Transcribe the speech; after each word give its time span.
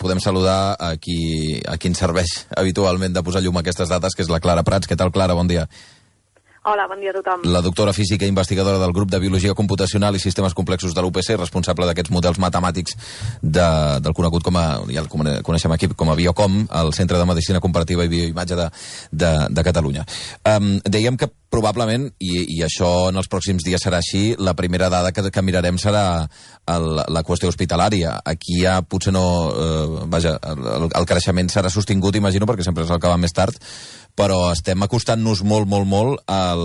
podem 0.00 0.20
saludar 0.20 0.74
a 0.80 0.94
qui, 0.96 1.60
a 1.68 1.76
qui 1.76 1.92
ens 1.92 2.00
serveix 2.00 2.34
habitualment 2.56 3.12
de 3.14 3.22
posar 3.22 3.44
llum 3.44 3.60
a 3.60 3.64
aquestes 3.64 3.92
dates, 3.92 4.16
que 4.16 4.24
és 4.24 4.32
la 4.32 4.40
Clara 4.40 4.64
Prats. 4.66 4.88
Què 4.88 4.96
tal, 4.96 5.12
Clara? 5.12 5.36
Bon 5.36 5.50
dia. 5.50 5.68
Hola, 6.60 6.84
bon 6.90 7.00
dia 7.00 7.08
a 7.08 7.16
tothom. 7.16 7.44
La 7.48 7.62
doctora 7.64 7.94
física 7.96 8.26
i 8.26 8.28
investigadora 8.28 8.76
del 8.78 8.92
grup 8.92 9.08
de 9.08 9.18
Biologia 9.18 9.54
Computacional 9.56 10.16
i 10.16 10.20
Sistemes 10.20 10.52
Complexos 10.52 10.92
de 10.92 11.00
l'UPC, 11.00 11.32
responsable 11.38 11.86
d'aquests 11.88 12.12
models 12.12 12.40
matemàtics 12.42 12.98
de, 13.40 13.68
del 14.04 14.16
conegut 14.16 14.44
com 14.44 14.58
a, 14.60 14.66
ja 14.92 15.00
el 15.00 15.08
coneixem 15.08 15.72
aquí, 15.72 15.88
com 15.96 16.12
a 16.12 16.18
Biocom, 16.18 16.66
al 16.68 16.92
Centre 16.92 17.16
de 17.16 17.28
Medicina 17.32 17.64
Comparativa 17.64 18.04
i 18.04 18.12
Bioimatge 18.12 18.60
de, 18.60 18.68
de, 19.10 19.32
de 19.56 19.64
Catalunya. 19.70 20.04
Um, 20.52 20.74
dèiem 20.84 21.16
que 21.16 21.30
probablement, 21.50 22.06
i, 22.22 22.44
i 22.54 22.60
això 22.62 23.10
en 23.10 23.18
els 23.18 23.28
pròxims 23.30 23.64
dies 23.66 23.82
serà 23.82 23.98
així, 23.98 24.36
la 24.38 24.54
primera 24.54 24.88
dada 24.92 25.10
que, 25.12 25.24
que 25.34 25.42
mirarem 25.42 25.80
serà 25.82 26.04
el, 26.70 26.86
la 27.10 27.24
qüestió 27.26 27.50
hospitalària. 27.50 28.14
Aquí 28.24 28.60
ja 28.62 28.78
potser 28.86 29.12
no... 29.16 29.24
Eh, 29.50 30.04
vaja, 30.12 30.36
el, 30.52 30.86
el 30.86 31.08
creixement 31.10 31.50
serà 31.50 31.72
sostingut, 31.72 32.16
imagino, 32.16 32.46
perquè 32.46 32.66
sempre 32.66 32.86
és 32.86 32.92
el 32.94 33.02
que 33.02 33.10
va 33.10 33.18
més 33.20 33.34
tard, 33.34 33.58
però 34.18 34.38
estem 34.54 34.86
acostant-nos 34.86 35.42
molt, 35.46 35.66
molt, 35.70 35.88
molt 35.90 36.22
al, 36.30 36.64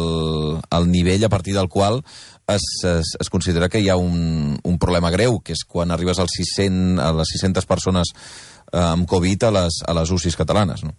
al 0.69 0.89
nivell 0.91 1.25
a 1.25 1.31
partir 1.33 1.57
del 1.57 1.69
qual 1.71 2.01
es, 2.47 2.65
es, 2.85 3.15
es 3.19 3.31
considera 3.33 3.69
que 3.69 3.81
hi 3.81 3.89
ha 3.89 3.97
un, 3.97 4.59
un 4.61 4.77
problema 4.81 5.09
greu, 5.13 5.39
que 5.41 5.57
és 5.57 5.65
quan 5.65 5.91
arribes 5.91 6.21
als 6.21 6.37
600, 6.37 7.01
a 7.01 7.09
les 7.17 7.33
600 7.33 7.65
persones 7.69 8.13
eh, 8.13 8.85
amb 8.85 9.09
Covid 9.09 9.49
a 9.49 9.53
les, 9.59 9.81
a 9.87 9.97
les 9.97 10.13
UCIs 10.13 10.37
catalanes, 10.37 10.85
no? 10.85 10.93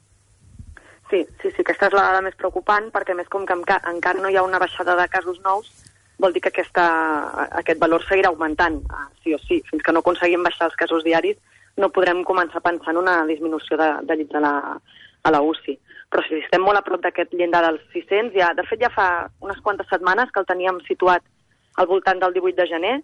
Sí, 1.56 1.62
sí, 1.62 1.64
aquesta 1.64 1.86
és 1.88 1.94
la 1.96 2.02
dada 2.10 2.20
més 2.20 2.34
preocupant, 2.36 2.90
perquè 2.92 3.14
més 3.16 3.28
com 3.32 3.46
que 3.48 3.54
encara 3.56 4.20
no 4.20 4.28
hi 4.28 4.36
ha 4.36 4.44
una 4.44 4.60
baixada 4.60 4.92
de 4.98 5.08
casos 5.08 5.38
nous, 5.40 5.70
vol 6.20 6.34
dir 6.34 6.42
que 6.44 6.50
aquesta, 6.52 6.84
aquest 7.62 7.80
valor 7.80 8.04
seguirà 8.04 8.28
augmentant, 8.28 8.76
ah, 8.92 9.08
sí 9.24 9.32
o 9.32 9.38
sí. 9.40 9.62
Fins 9.70 9.82
que 9.82 9.92
no 9.92 10.04
aconseguim 10.04 10.44
baixar 10.44 10.68
els 10.68 10.76
casos 10.76 11.04
diaris, 11.04 11.40
no 11.80 11.88
podrem 11.88 12.20
començar 12.28 12.60
a 12.60 12.68
pensar 12.68 12.92
en 12.92 13.00
una 13.00 13.16
disminució 13.24 13.80
de, 13.80 13.88
de 14.04 14.16
llits 14.20 14.36
a 14.36 14.44
la, 14.44 14.54
a 15.24 15.32
la 15.32 15.40
UCI 15.40 15.78
però 16.12 16.22
si 16.22 16.38
estem 16.38 16.62
molt 16.62 16.78
a 16.78 16.84
prop 16.86 17.02
d'aquest 17.02 17.32
llindar 17.34 17.64
dels 17.64 17.82
600, 17.92 18.30
ja, 18.38 18.52
de 18.54 18.62
fet 18.68 18.80
ja 18.80 18.92
fa 18.94 19.26
unes 19.42 19.58
quantes 19.64 19.88
setmanes 19.90 20.30
que 20.30 20.38
el 20.40 20.46
teníem 20.46 20.78
situat 20.86 21.24
al 21.82 21.88
voltant 21.90 22.20
del 22.22 22.36
18 22.36 22.56
de 22.60 22.66
gener 22.70 22.94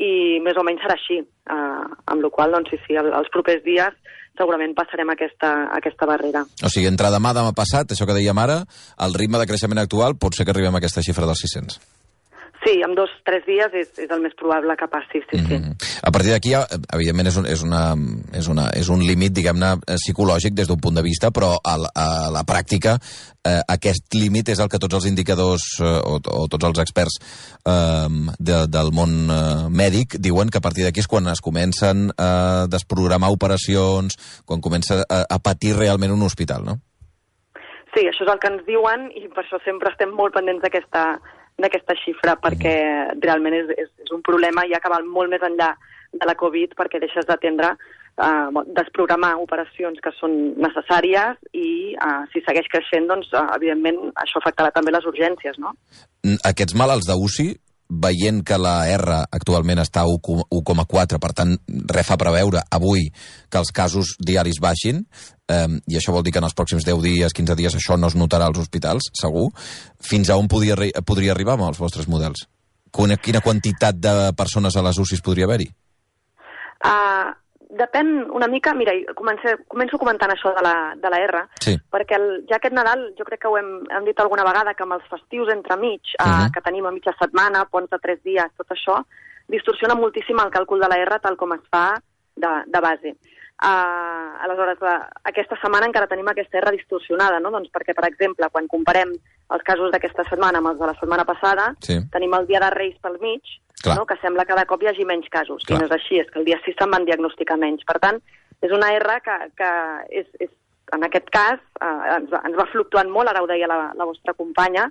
i 0.00 0.40
més 0.44 0.56
o 0.56 0.64
menys 0.64 0.82
serà 0.84 0.96
així, 0.96 1.20
eh, 1.20 1.84
amb 2.12 2.24
la 2.24 2.32
qual 2.32 2.56
doncs, 2.56 2.72
sí, 2.72 2.80
sí, 2.86 2.96
els 2.96 3.30
propers 3.34 3.62
dies 3.66 3.96
segurament 4.40 4.72
passarem 4.76 5.10
aquesta, 5.12 5.50
aquesta 5.76 6.08
barrera. 6.08 6.44
O 6.64 6.72
sigui, 6.72 6.88
entre 6.88 7.12
demà, 7.12 7.34
demà 7.36 7.52
passat, 7.56 7.92
això 7.92 8.08
que 8.08 8.16
dèiem 8.16 8.38
ara, 8.40 8.62
el 9.04 9.16
ritme 9.18 9.40
de 9.40 9.48
creixement 9.50 9.82
actual 9.82 10.16
pot 10.16 10.36
ser 10.36 10.46
que 10.46 10.54
arribem 10.54 10.78
a 10.78 10.80
aquesta 10.80 11.04
xifra 11.04 11.28
dels 11.28 11.44
600. 11.44 11.99
Sí, 12.64 12.82
en 12.84 12.94
dos 12.94 13.08
o 13.08 13.22
tres 13.24 13.46
dies 13.48 13.72
és, 13.72 13.88
és 14.04 14.10
el 14.12 14.20
més 14.20 14.34
probable 14.36 14.74
que 14.76 14.88
passi, 14.92 15.22
sí, 15.30 15.38
mm 15.38 15.44
-hmm. 15.44 15.48
sí. 15.48 15.58
Mhm. 15.58 15.76
A 16.02 16.10
partir 16.10 16.30
d'aquí, 16.30 16.52
evidentment, 16.92 17.28
és 17.28 17.36
un, 17.36 17.46
és 17.46 17.62
una, 17.62 17.96
és 18.32 18.48
una, 18.48 18.68
és 18.70 18.88
un 18.88 19.00
límit, 19.00 19.32
diguem-ne, 19.32 19.78
psicològic 19.96 20.52
des 20.54 20.68
d'un 20.68 20.80
punt 20.80 20.94
de 20.94 21.02
vista, 21.02 21.30
però 21.30 21.56
a, 21.64 21.76
la, 21.78 21.90
a 21.94 22.30
la 22.30 22.44
pràctica 22.44 22.98
eh, 23.44 23.60
aquest 23.66 24.14
límit 24.14 24.48
és 24.48 24.58
el 24.58 24.68
que 24.68 24.78
tots 24.78 24.94
els 24.94 25.06
indicadors 25.06 25.80
eh, 25.80 25.84
o, 25.84 26.20
o 26.20 26.48
tots 26.48 26.64
els 26.64 26.78
experts 26.78 27.18
eh, 27.64 28.08
de, 28.38 28.66
del 28.66 28.92
món 28.92 29.30
eh, 29.30 29.68
mèdic 29.70 30.18
diuen 30.18 30.50
que 30.50 30.58
a 30.58 30.66
partir 30.66 30.84
d'aquí 30.84 31.00
és 31.00 31.08
quan 31.08 31.26
es 31.28 31.40
comencen 31.40 32.12
a 32.18 32.66
desprogramar 32.68 33.30
operacions, 33.30 34.16
quan 34.44 34.60
comença 34.60 35.02
a, 35.08 35.24
a 35.28 35.38
patir 35.38 35.76
realment 35.76 36.12
un 36.12 36.22
hospital, 36.22 36.64
no? 36.64 36.80
Sí, 37.94 38.06
això 38.06 38.22
és 38.22 38.30
el 38.30 38.38
que 38.38 38.48
ens 38.52 38.66
diuen 38.66 39.10
i 39.16 39.28
per 39.28 39.44
això 39.44 39.58
sempre 39.64 39.90
estem 39.90 40.12
molt 40.14 40.34
pendents 40.34 40.62
d'aquesta 40.62 41.18
d'aquesta 41.62 41.96
xifra 42.02 42.36
perquè 42.40 42.74
realment 43.22 43.56
és, 43.62 43.72
és, 43.76 43.88
és 44.04 44.12
un 44.14 44.22
problema 44.26 44.66
i 44.66 44.74
ha 44.74 44.80
acabat 44.82 45.06
molt 45.06 45.32
més 45.32 45.44
enllà 45.46 45.72
de 46.12 46.26
la 46.26 46.36
Covid 46.38 46.74
perquè 46.78 46.98
deixes 47.02 47.26
d'atendre 47.28 47.74
eh, 47.74 48.62
desprogramar 48.76 49.36
operacions 49.42 50.00
que 50.02 50.12
són 50.18 50.36
necessàries 50.60 51.38
i 51.54 51.94
eh, 51.94 52.20
si 52.32 52.42
segueix 52.46 52.68
creixent, 52.72 53.08
doncs, 53.10 53.30
eh, 53.32 53.46
evidentment, 53.56 54.10
això 54.24 54.42
afectarà 54.42 54.72
també 54.74 54.94
les 54.94 55.06
urgències, 55.06 55.58
no? 55.62 55.74
Aquests 56.50 56.76
malalts 56.78 57.08
d'UCI 57.10 57.50
veient 57.90 58.44
que 58.46 58.58
la 58.58 58.86
R 58.94 59.18
actualment 59.34 59.82
està 59.82 60.04
a 60.04 60.10
1,4, 60.10 61.18
per 61.20 61.32
tant, 61.36 61.56
res 61.90 62.06
fa 62.06 62.18
preveure 62.20 62.62
avui 62.70 63.08
que 63.50 63.58
els 63.60 63.72
casos 63.74 64.14
diaris 64.22 64.60
baixin, 64.62 65.02
eh, 65.50 65.66
i 65.90 65.98
això 65.98 66.14
vol 66.14 66.24
dir 66.24 66.32
que 66.32 66.40
en 66.42 66.46
els 66.48 66.56
pròxims 66.56 66.86
10 66.86 67.02
dies, 67.02 67.34
15 67.34 67.58
dies, 67.58 67.76
això 67.76 67.98
no 67.98 68.08
es 68.08 68.16
notarà 68.16 68.46
als 68.46 68.62
hospitals, 68.62 69.10
segur. 69.18 69.50
Fins 70.00 70.30
a 70.30 70.38
on 70.38 70.48
podria, 70.48 70.78
podria 71.06 71.34
arribar 71.34 71.58
amb 71.58 71.68
els 71.70 71.82
vostres 71.82 72.08
models? 72.08 72.46
Quina, 72.94 73.18
quina 73.18 73.42
quantitat 73.42 73.98
de 73.98 74.14
persones 74.38 74.76
a 74.76 74.82
les 74.86 74.98
UCIs 74.98 75.22
podria 75.22 75.46
haver-hi? 75.46 75.68
Uh, 76.80 77.34
depèn 77.80 78.12
una 78.36 78.48
mica... 78.52 78.74
Mira, 78.76 78.94
començo, 79.18 79.56
començo 79.72 79.98
comentant 80.00 80.32
això 80.34 80.52
de 80.56 80.62
la, 80.66 80.74
de 81.00 81.12
la 81.12 81.20
R, 81.24 81.42
sí. 81.64 81.74
perquè 81.92 82.18
el, 82.20 82.28
ja 82.50 82.58
aquest 82.60 82.76
Nadal, 82.76 83.08
jo 83.18 83.26
crec 83.28 83.42
que 83.44 83.50
ho 83.50 83.56
hem, 83.58 83.72
hem 83.88 84.06
dit 84.06 84.20
alguna 84.20 84.46
vegada, 84.46 84.76
que 84.76 84.86
amb 84.86 84.98
els 84.98 85.08
festius 85.10 85.52
entremig, 85.54 86.14
uh 86.18 86.26
-huh. 86.26 86.46
uh, 86.46 86.52
que 86.54 86.64
tenim 86.66 86.86
a 86.86 86.94
mitja 86.94 87.16
setmana, 87.18 87.66
ponts 87.70 87.90
de 87.90 87.98
tres 87.98 88.22
dies, 88.22 88.52
tot 88.56 88.70
això, 88.76 89.02
distorsiona 89.48 89.98
moltíssim 89.98 90.38
el 90.38 90.52
càlcul 90.54 90.80
de 90.80 90.88
la 90.88 90.98
R 91.02 91.20
tal 91.20 91.36
com 91.36 91.52
es 91.52 91.64
fa 91.70 92.00
de, 92.36 92.52
de 92.66 92.80
base. 92.80 93.16
Uh, 93.60 94.40
aleshores, 94.40 94.78
la, 94.80 94.94
aquesta 95.28 95.56
setmana 95.60 95.84
encara 95.90 96.06
tenim 96.08 96.28
aquesta 96.30 96.62
R 96.62 96.70
distorsionada, 96.72 97.42
no? 97.44 97.50
doncs 97.52 97.68
perquè, 97.74 97.92
per 97.92 98.06
exemple, 98.08 98.48
quan 98.54 98.70
comparem 98.72 99.12
els 99.52 99.66
casos 99.66 99.92
d'aquesta 99.92 100.24
setmana 100.30 100.62
amb 100.62 100.70
els 100.70 100.78
de 100.80 100.88
la 100.88 100.94
setmana 100.96 101.26
passada, 101.28 101.66
sí. 101.84 101.98
tenim 102.14 102.32
el 102.38 102.48
dia 102.48 102.62
de 102.64 102.70
Reis 102.72 102.96
pel 103.04 103.18
mig, 103.20 103.52
no? 103.84 104.06
que 104.08 104.16
sembla 104.22 104.46
que 104.46 104.54
cada 104.54 104.64
cop 104.70 104.80
hi 104.80 104.88
hagi 104.88 105.04
menys 105.04 105.28
casos. 105.28 105.66
Clar. 105.68 105.76
I 105.76 105.82
no 105.82 105.90
és 105.90 105.94
així, 105.98 106.22
és 106.22 106.32
que 106.32 106.40
el 106.40 106.48
dia 106.48 106.60
6 106.64 106.78
se'n 106.78 106.96
van 106.96 107.04
diagnosticar 107.04 107.60
menys. 107.60 107.84
Per 107.84 107.98
tant, 108.00 108.22
és 108.64 108.72
una 108.72 108.94
R 108.96 109.20
que, 109.28 109.36
que 109.60 109.70
és, 110.22 110.32
és, 110.40 110.52
en 110.96 111.04
aquest 111.04 111.28
cas 111.28 111.60
uh, 111.84 112.16
ens, 112.16 112.32
va, 112.32 112.40
ens 112.48 112.56
va 112.56 112.68
fluctuant 112.72 113.12
molt, 113.12 113.28
ara 113.28 113.44
ho 113.44 113.50
deia 113.50 113.68
la, 113.68 113.90
la 113.92 114.08
vostra 114.08 114.32
companya, 114.40 114.88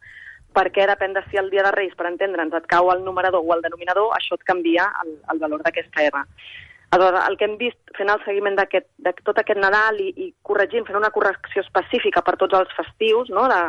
perquè 0.54 0.86
depèn 0.90 1.18
de 1.18 1.26
si 1.30 1.42
el 1.42 1.50
dia 1.50 1.66
de 1.66 1.74
Reis, 1.74 1.98
per 1.98 2.10
entendre'ns, 2.10 2.54
et 2.54 2.70
cau 2.70 2.94
el 2.94 3.02
numerador 3.06 3.42
o 3.42 3.54
el 3.58 3.66
denominador, 3.66 4.14
això 4.18 4.38
et 4.38 4.46
canvia 4.46 4.92
el, 5.04 5.18
el 5.34 5.42
valor 5.42 5.66
d'aquesta 5.66 6.06
R. 6.06 6.28
Aleshores, 6.92 7.26
el 7.30 7.38
que 7.38 7.46
hem 7.46 7.58
vist 7.60 7.92
fent 7.98 8.10
el 8.10 8.22
seguiment 8.26 8.56
de 8.58 9.14
tot 9.24 9.38
aquest 9.38 9.60
Nadal 9.62 10.00
i, 10.02 10.10
i 10.18 10.32
corregint, 10.42 10.88
fent 10.88 10.98
una 10.98 11.12
correcció 11.14 11.62
específica 11.62 12.24
per 12.26 12.38
tots 12.42 12.58
els 12.58 12.72
festius, 12.78 13.30
no? 13.30 13.46
de, 13.52 13.60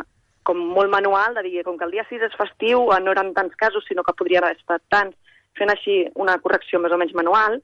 com 0.43 0.57
molt 0.57 0.89
manual, 0.89 1.35
de 1.37 1.43
dir, 1.45 1.63
com 1.67 1.77
que 1.77 1.85
el 1.85 1.93
dia 1.93 2.05
6 2.09 2.25
és 2.29 2.39
festiu, 2.39 2.87
eh, 2.89 3.01
no 3.03 3.13
eren 3.13 3.33
tants 3.37 3.53
casos, 3.59 3.85
sinó 3.87 4.03
que 4.03 4.17
podria 4.17 4.41
haver 4.41 4.55
estat 4.57 4.81
tants, 4.89 5.37
fent 5.59 5.69
així 5.69 6.01
una 6.15 6.39
correcció 6.41 6.79
més 6.79 6.95
o 6.95 6.97
menys 6.97 7.13
manual, 7.17 7.59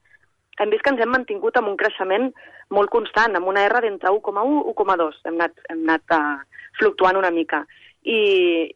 hem 0.58 0.70
vist 0.70 0.82
que 0.82 0.92
ens 0.92 1.02
hem 1.02 1.12
mantingut 1.14 1.56
amb 1.58 1.70
un 1.70 1.76
creixement 1.78 2.30
molt 2.74 2.90
constant, 2.90 3.36
amb 3.36 3.50
una 3.50 3.64
R 3.68 3.82
d'entre 3.84 4.10
1,1 4.10 4.54
i 4.58 4.72
1,2. 4.74 5.20
Hem 5.30 5.36
anat, 5.38 5.60
hem 5.70 5.84
anat 5.86 6.16
uh, 6.16 6.64
fluctuant 6.80 7.18
una 7.20 7.30
mica. 7.34 7.62
I, 8.02 8.18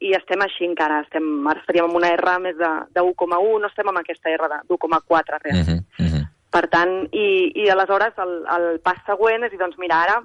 I 0.02 0.12
estem 0.18 0.42
així 0.44 0.66
encara. 0.68 1.00
Estem, 1.06 1.26
ara 1.50 1.62
estaríem 1.62 1.88
amb 1.88 1.98
una 1.98 2.12
R 2.14 2.36
més 2.44 2.58
de, 2.58 2.70
de 2.94 3.04
1,1, 3.06 3.58
no 3.62 3.70
estem 3.70 3.90
amb 3.90 4.02
aquesta 4.02 4.30
R 4.30 4.50
d'1,4 4.68 5.42
realment. 5.42 5.68
Uh 5.68 5.74
-huh, 5.74 6.06
uh 6.06 6.12
-huh. 6.12 6.21
Per 6.52 6.66
tant, 6.68 6.92
i, 7.16 7.26
i 7.64 7.68
aleshores 7.72 8.18
el, 8.20 8.32
el 8.52 8.66
pas 8.84 8.98
següent 9.06 9.46
és 9.46 9.52
dir, 9.54 9.60
doncs 9.62 9.78
mira, 9.80 10.02
ara 10.04 10.20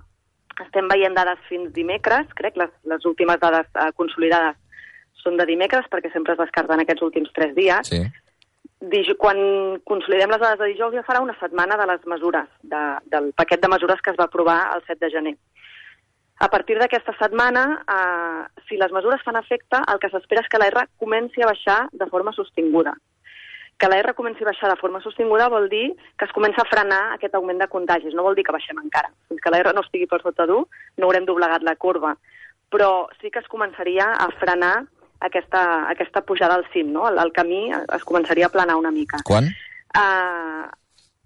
estem 0.66 0.90
veient 0.92 1.16
dades 1.16 1.40
fins 1.48 1.72
dimecres, 1.76 2.28
crec, 2.36 2.58
les, 2.60 2.72
les 2.92 3.06
últimes 3.08 3.40
dades 3.40 3.68
eh, 3.78 3.92
consolidades 3.96 4.58
són 5.24 5.38
de 5.40 5.46
dimecres, 5.48 5.88
perquè 5.92 6.12
sempre 6.12 6.36
es 6.36 6.42
descarten 6.42 6.84
aquests 6.84 7.06
últims 7.08 7.32
tres 7.36 7.54
dies. 7.56 7.92
Sí. 7.94 8.02
Dij 8.92 9.14
quan 9.22 9.40
consolidem 9.90 10.34
les 10.34 10.42
dades 10.42 10.60
de 10.60 10.72
dijous 10.74 10.94
ja 10.94 11.06
farà 11.08 11.24
una 11.24 11.38
setmana 11.40 11.80
de 11.80 11.88
les 11.90 12.04
mesures, 12.12 12.50
de, 12.62 12.84
del 13.14 13.32
paquet 13.38 13.64
de 13.64 13.72
mesures 13.72 14.04
que 14.04 14.14
es 14.14 14.20
va 14.20 14.28
aprovar 14.28 14.60
el 14.76 14.84
7 14.86 15.00
de 15.06 15.12
gener. 15.16 15.36
A 16.44 16.52
partir 16.54 16.76
d'aquesta 16.78 17.16
setmana, 17.18 17.64
eh, 17.90 18.42
si 18.68 18.78
les 18.78 18.92
mesures 18.94 19.24
fan 19.26 19.40
efecte, 19.40 19.80
el 19.94 20.02
que 20.04 20.12
s'espera 20.12 20.44
és 20.44 20.52
que 20.52 20.60
la 20.62 20.68
R 20.74 20.90
comenci 21.02 21.42
a 21.42 21.50
baixar 21.50 21.86
de 21.92 22.10
forma 22.12 22.36
sostinguda 22.36 22.94
que 23.78 23.88
la 23.88 24.00
R 24.02 24.14
comenci 24.18 24.44
a 24.44 24.50
baixar 24.50 24.72
de 24.72 24.80
forma 24.80 25.02
sostinguda 25.02 25.50
vol 25.54 25.70
dir 25.70 25.92
que 26.18 26.26
es 26.26 26.34
comença 26.34 26.64
a 26.64 26.70
frenar 26.70 27.14
aquest 27.14 27.36
augment 27.38 27.62
de 27.62 27.70
contagis, 27.70 28.16
no 28.18 28.26
vol 28.26 28.36
dir 28.36 28.44
que 28.46 28.56
baixem 28.56 28.80
encara. 28.82 29.12
Fins 29.30 29.44
que 29.44 29.54
la 29.54 29.62
R 29.62 29.74
no 29.74 29.84
estigui 29.86 30.10
per 30.10 30.22
sota 30.24 30.48
d'1 30.50 30.66
no 30.98 31.08
haurem 31.08 31.28
doblegat 31.30 31.66
la 31.66 31.76
corba, 31.76 32.16
però 32.74 33.08
sí 33.22 33.30
que 33.30 33.40
es 33.44 33.52
començaria 33.52 34.10
a 34.18 34.28
frenar 34.42 34.74
aquesta, 35.20 35.62
aquesta 35.94 36.22
pujada 36.26 36.58
al 36.58 36.66
cim, 36.74 36.92
no? 36.94 37.08
El, 37.10 37.22
el 37.22 37.32
camí 37.34 37.68
es 37.74 38.04
començaria 38.06 38.50
a 38.50 38.54
planar 38.54 38.78
una 38.82 38.92
mica. 38.92 39.22
Quan? 39.26 39.50
Uh, 39.98 40.66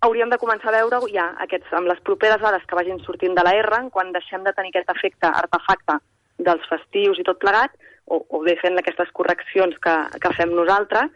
hauríem 0.05 0.31
de 0.31 0.39
començar 0.41 0.71
a 0.71 0.77
veure 0.79 1.01
ja 1.13 1.31
aquests, 1.45 1.71
amb 1.77 1.89
les 1.91 1.99
properes 2.03 2.41
dades 2.43 2.63
que 2.67 2.77
vagin 2.77 2.99
sortint 3.05 3.35
de 3.37 3.45
la 3.47 3.55
R, 3.57 3.83
quan 3.95 4.11
deixem 4.15 4.43
de 4.43 4.53
tenir 4.57 4.73
aquest 4.73 4.91
efecte 4.95 5.29
artefacte 5.29 5.99
dels 6.41 6.63
festius 6.69 7.19
i 7.19 7.25
tot 7.27 7.39
plegat, 7.39 7.75
o, 8.11 8.23
o 8.27 8.41
bé 8.43 8.57
fent 8.59 8.79
aquestes 8.79 9.11
correccions 9.13 9.77
que, 9.83 9.95
que 10.19 10.33
fem 10.37 10.55
nosaltres, 10.57 11.11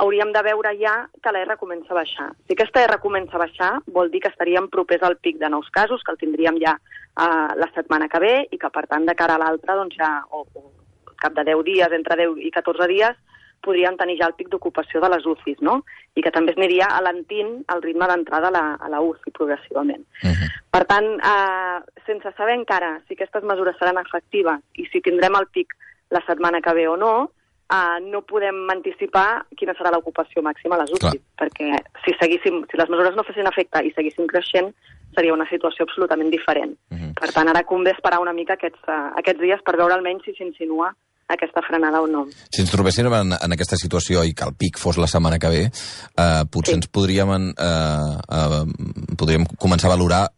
hauríem 0.00 0.32
de 0.32 0.42
veure 0.42 0.72
ja 0.80 0.94
que 1.22 1.32
la 1.32 1.42
R 1.44 1.56
comença 1.60 1.92
a 1.92 2.00
baixar. 2.00 2.30
Si 2.46 2.56
aquesta 2.56 2.82
R 2.86 2.98
comença 3.02 3.36
a 3.36 3.42
baixar, 3.44 3.70
vol 3.92 4.10
dir 4.10 4.22
que 4.24 4.32
estaríem 4.32 4.70
propers 4.72 5.04
al 5.04 5.18
pic 5.20 5.38
de 5.38 5.50
nous 5.52 5.68
casos, 5.70 6.02
que 6.04 6.14
el 6.14 6.20
tindríem 6.20 6.60
ja 6.62 6.76
uh, 6.76 7.50
la 7.60 7.68
setmana 7.74 8.08
que 8.08 8.20
ve 8.22 8.34
i 8.50 8.58
que, 8.58 8.70
per 8.72 8.86
tant, 8.88 9.04
de 9.06 9.16
cara 9.18 9.36
a 9.36 9.42
l'altra, 9.42 9.76
doncs 9.76 9.98
ja, 10.00 10.12
o, 10.30 10.46
o 10.56 11.16
cap 11.20 11.36
de 11.36 11.44
10 11.50 11.66
dies, 11.68 11.92
entre 11.92 12.16
10 12.22 12.40
i 12.48 12.52
14 12.54 12.88
dies, 12.88 13.18
podrien 13.60 13.98
tenir 14.00 14.16
ja 14.20 14.28
el 14.30 14.36
pic 14.38 14.48
d'ocupació 14.48 15.02
de 15.02 15.10
les 15.12 15.26
UCIs, 15.28 15.60
no? 15.60 15.82
I 16.16 16.24
que 16.24 16.32
també 16.32 16.54
es 16.54 16.58
aniria 16.58 16.88
alentint 16.96 17.58
el 17.74 17.82
ritme 17.84 18.08
d'entrada 18.08 18.48
a, 18.48 18.54
la, 18.54 18.62
a 18.80 18.88
la 18.88 19.02
UCI 19.04 19.34
progressivament. 19.36 20.06
Uh 20.24 20.32
-huh. 20.32 20.48
Per 20.70 20.84
tant, 20.88 21.08
eh, 21.20 21.78
sense 22.06 22.32
saber 22.36 22.54
encara 22.56 23.02
si 23.06 23.14
aquestes 23.14 23.44
mesures 23.44 23.76
seran 23.78 24.00
efectives 24.00 24.60
i 24.74 24.86
si 24.86 25.00
tindrem 25.00 25.36
el 25.36 25.46
pic 25.52 25.76
la 26.08 26.24
setmana 26.26 26.60
que 26.60 26.72
ve 26.74 26.88
o 26.88 26.96
no, 26.96 27.30
eh, 27.70 27.98
no 28.10 28.22
podem 28.28 28.62
anticipar 28.72 29.44
quina 29.58 29.74
serà 29.78 29.92
l'ocupació 29.94 30.42
màxima 30.42 30.76
a 30.76 30.82
les 30.82 30.94
UCI, 30.96 31.20
perquè 31.40 31.68
si, 32.04 32.14
seguíssim, 32.20 32.64
si 32.70 32.80
les 32.80 32.90
mesures 32.92 33.16
no 33.16 33.26
fessin 33.26 33.50
efecte 33.50 33.84
i 33.86 33.92
seguissin 33.96 34.30
creixent, 34.30 34.72
seria 35.16 35.34
una 35.34 35.46
situació 35.50 35.86
absolutament 35.86 36.30
diferent. 36.30 36.76
Uh 36.90 36.98
-huh. 36.98 37.12
Per 37.20 37.30
tant, 37.32 37.48
ara 37.48 37.64
convé 37.64 37.92
esperar 37.92 38.20
una 38.20 38.32
mica 38.32 38.54
aquests, 38.54 38.82
uh, 38.86 39.12
aquests 39.18 39.40
dies 39.40 39.62
per 39.64 39.76
veure 39.76 39.94
almenys 39.94 40.24
si 40.24 40.34
s'insinua 40.34 40.94
aquesta 41.30 41.62
frenada 41.62 42.00
o 42.02 42.06
no. 42.06 42.26
Si 42.50 42.60
ens 42.60 42.70
trobéssim 42.70 43.06
en, 43.06 43.32
en 43.32 43.52
aquesta 43.52 43.76
situació 43.76 44.24
i 44.26 44.34
que 44.34 44.44
el 44.44 44.54
pic 44.58 44.78
fos 44.78 44.98
la 44.98 45.06
setmana 45.06 45.38
que 45.38 45.48
ve, 45.48 45.62
eh, 45.70 46.42
potser 46.50 46.74
sí. 46.74 46.78
ens 46.80 46.88
podríem, 46.88 47.30
eh, 47.54 48.16
eh, 48.38 49.14
podríem 49.16 49.46
començar 49.56 49.90
a 49.90 49.94
valorar 49.94 50.28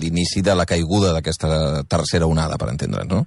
l'inici 0.00 0.42
de 0.42 0.54
la 0.58 0.66
caiguda 0.66 1.12
d'aquesta 1.12 1.84
tercera 1.86 2.26
onada, 2.26 2.58
per 2.58 2.72
entendre'ns, 2.72 3.08
no? 3.08 3.24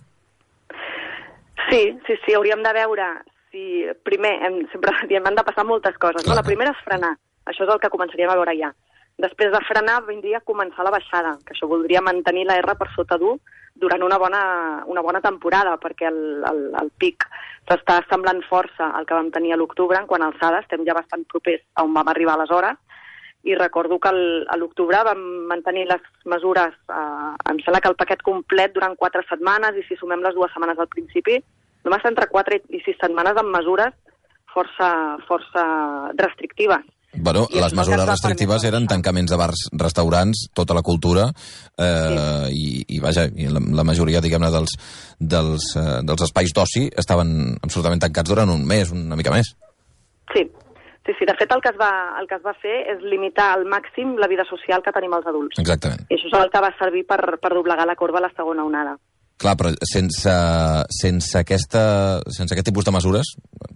Sí, 1.70 1.98
sí, 2.08 2.18
sí, 2.26 2.34
hauríem 2.34 2.64
de 2.64 2.74
veure 2.74 3.08
si... 3.52 3.86
Primer, 4.04 4.34
hem, 4.46 4.60
sempre 4.74 4.94
diem, 5.12 5.26
han 5.26 5.38
de 5.38 5.46
passar 5.48 5.66
moltes 5.66 5.98
coses, 6.02 6.26
no? 6.28 6.36
La 6.38 6.46
primera 6.46 6.74
és 6.76 6.84
frenar, 6.88 7.16
això 7.46 7.66
és 7.66 7.74
el 7.74 7.82
que 7.84 7.94
començaríem 7.94 8.32
a 8.32 8.38
veure 8.40 8.58
ja. 8.60 8.72
Després 9.22 9.54
de 9.54 9.62
frenar 9.64 10.02
vindria 10.04 10.42
a 10.42 10.48
començar 10.48 10.84
la 10.84 10.92
baixada, 10.92 11.38
que 11.48 11.56
això 11.56 11.70
voldria 11.72 12.04
mantenir 12.04 12.44
la 12.50 12.58
R 12.60 12.76
per 12.76 12.90
sota 12.92 13.16
d'1 13.22 13.38
durant 13.80 14.04
una 14.04 14.18
bona, 14.20 14.42
una 14.92 15.04
bona 15.04 15.22
temporada, 15.24 15.78
perquè 15.80 16.10
el, 16.10 16.20
el, 16.50 16.60
el 16.82 16.92
pic 17.00 17.24
s'està 17.68 18.02
semblant 18.10 18.42
força 18.50 18.90
al 18.98 19.08
que 19.08 19.16
vam 19.16 19.32
tenir 19.32 19.54
a 19.56 19.60
l'octubre, 19.60 20.00
en 20.00 20.08
quant 20.08 20.24
a 20.24 20.30
alçada, 20.32 20.60
estem 20.64 20.84
ja 20.88 20.96
bastant 20.96 21.24
propers 21.32 21.64
a 21.76 21.88
on 21.88 21.96
vam 21.96 22.12
arribar 22.12 22.36
aleshores, 22.36 22.76
i 23.46 23.56
recordo 23.56 24.00
que 24.02 24.10
el, 24.10 24.22
a 24.50 24.58
l'octubre 24.58 25.00
vam 25.06 25.22
mantenir 25.52 25.86
les 25.88 26.04
mesures, 26.26 26.76
eh, 26.90 27.32
em 27.52 27.60
sembla 27.64 27.80
que 27.80 27.92
el 27.92 28.00
paquet 28.00 28.24
complet 28.26 28.74
durant 28.74 28.96
quatre 29.00 29.24
setmanes, 29.30 29.78
i 29.78 29.84
si 29.88 30.00
sumem 30.00 30.24
les 30.26 30.36
dues 30.36 30.52
setmanes 30.52 30.82
al 30.82 30.92
principi, 30.92 31.38
només 31.86 32.06
entre 32.10 32.28
quatre 32.32 32.60
i 32.70 32.82
sis 32.86 32.98
setmanes 33.02 33.38
amb 33.40 33.54
mesures 33.54 33.94
força, 34.56 34.90
força 35.28 35.64
restrictives. 36.18 36.84
Bueno, 37.16 37.46
I 37.48 37.62
les 37.64 37.74
mesures 37.78 38.04
restrictives 38.08 38.66
eren 38.68 38.90
tancaments 38.92 39.32
de 39.32 39.38
bars, 39.40 39.62
restaurants, 39.80 40.50
tota 40.56 40.76
la 40.76 40.84
cultura, 40.84 41.30
eh, 41.80 42.50
sí. 42.52 42.58
i, 42.60 42.98
i 42.98 43.00
vaja, 43.04 43.30
i 43.32 43.48
la, 43.48 43.62
la 43.80 43.86
majoria, 43.88 44.20
diguem-ne, 44.24 44.52
dels, 44.52 44.76
dels, 45.20 45.70
eh, 45.80 46.02
dels 46.04 46.26
espais 46.28 46.52
d'oci 46.56 46.90
estaven 46.92 47.56
absolutament 47.62 48.04
tancats 48.04 48.34
durant 48.34 48.52
un 48.52 48.68
mes, 48.68 48.92
una 48.92 49.16
mica 49.16 49.32
més. 49.32 49.56
Sí, 50.34 50.44
Sí, 51.06 51.14
sí, 51.20 51.26
de 51.30 51.36
fet 51.38 51.52
el 51.54 51.62
que, 51.62 51.70
es 51.70 51.76
va, 51.78 52.18
el 52.18 52.26
que 52.26 52.34
es 52.40 52.42
va 52.42 52.56
fer 52.58 52.80
és 52.90 53.04
limitar 53.06 53.52
al 53.54 53.68
màxim 53.70 54.16
la 54.18 54.26
vida 54.26 54.42
social 54.50 54.82
que 54.82 54.94
tenim 54.96 55.14
els 55.14 55.28
adults. 55.30 55.60
Exactament. 55.62 56.02
I 56.10 56.16
això 56.18 56.32
és 56.32 56.38
el 56.40 56.50
que 56.50 56.62
va 56.66 56.72
servir 56.80 57.04
per, 57.06 57.20
per 57.44 57.52
doblegar 57.54 57.86
la 57.86 57.96
corba 58.00 58.18
a 58.18 58.24
la 58.26 58.32
segona 58.34 58.66
onada. 58.66 58.96
Clar, 59.36 59.58
però 59.60 59.74
sense, 59.84 60.32
sense, 60.96 61.34
aquesta, 61.36 61.82
sense 62.32 62.56
aquest 62.56 62.70
tipus 62.70 62.86
de 62.88 62.94
mesures, 62.96 63.34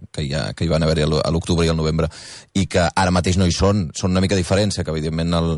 que, 0.08 0.24
ha, 0.32 0.54
que 0.56 0.64
hi 0.64 0.70
van 0.70 0.86
haver 0.86 1.04
a 1.04 1.32
l'octubre 1.32 1.66
i 1.66 1.68
al 1.68 1.76
novembre, 1.76 2.08
i 2.56 2.64
que 2.70 2.86
ara 2.88 3.12
mateix 3.12 3.36
no 3.36 3.44
hi 3.44 3.52
són, 3.52 3.82
són 3.96 4.14
una 4.14 4.22
mica 4.24 4.38
diferents, 4.38 4.78
que 4.80 4.94
evidentment 4.94 5.36
el, 5.36 5.50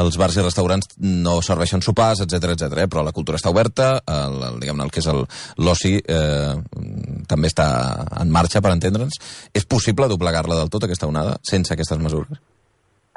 els 0.00 0.16
bars 0.20 0.38
i 0.40 0.44
restaurants 0.46 0.94
no 1.04 1.34
serveixen 1.44 1.84
sopars, 1.84 2.22
etc 2.24 2.54
etc. 2.54 2.78
eh? 2.84 2.88
però 2.88 3.04
la 3.04 3.12
cultura 3.12 3.36
està 3.36 3.52
oberta, 3.52 3.90
el, 4.08 4.38
el, 4.48 4.56
diguem 4.62 4.80
el 4.86 4.94
que 4.94 5.04
és 5.04 5.10
l'oci 5.60 5.98
eh, 6.00 6.54
també 7.28 7.52
està 7.52 7.68
en 8.22 8.32
marxa, 8.32 8.64
per 8.64 8.72
entendre'ns. 8.72 9.20
És 9.52 9.68
possible 9.68 10.08
doblegar-la 10.08 10.62
del 10.62 10.72
tot, 10.72 10.88
aquesta 10.88 11.10
onada, 11.12 11.36
sense 11.44 11.76
aquestes 11.76 12.00
mesures? 12.00 12.40